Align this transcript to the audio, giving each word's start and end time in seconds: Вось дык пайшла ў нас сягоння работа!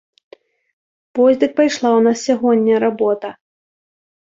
Вось 1.19 1.37
дык 1.43 1.51
пайшла 1.59 1.89
ў 1.97 2.01
нас 2.07 2.17
сягоння 2.31 2.75
работа! 2.87 3.29